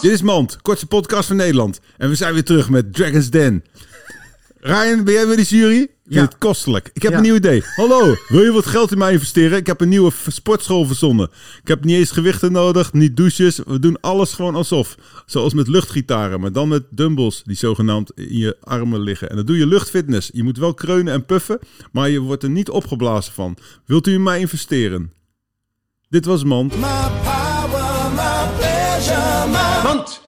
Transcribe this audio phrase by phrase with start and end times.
[0.00, 1.80] Dit is Mand, kortste podcast van Nederland.
[1.96, 3.64] En we zijn weer terug met Dragon's Den.
[4.60, 5.80] Ryan, ben jij weer de jury?
[5.80, 6.22] Ik vind Ja.
[6.22, 6.90] het kostelijk.
[6.92, 7.16] Ik heb Ja.
[7.16, 7.62] een nieuw idee.
[7.76, 9.58] Hallo, wil je wat geld in mij investeren?
[9.58, 11.28] Ik heb een nieuwe sportschool verzonnen.
[11.62, 13.60] Ik heb niet eens gewichten nodig, niet douches.
[13.66, 14.96] We doen alles gewoon alsof.
[15.26, 19.30] Zoals met luchtgitaren, maar dan met dumbbells die zogenaamd in je armen liggen.
[19.30, 20.30] En dan doe je luchtfitness.
[20.32, 21.58] Je moet wel kreunen en puffen,
[21.92, 23.56] maar je wordt er niet opgeblazen van.
[23.86, 25.12] Wilt u in mij investeren?
[26.08, 26.76] Dit was Mand.
[26.76, 30.22] My power, my pleasure, my Want